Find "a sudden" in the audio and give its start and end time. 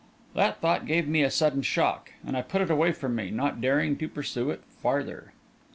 1.21-1.61